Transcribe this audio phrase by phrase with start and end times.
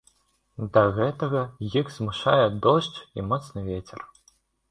[0.75, 1.43] Да гэтага
[1.81, 3.99] іх змушае дождж і моцны вецер.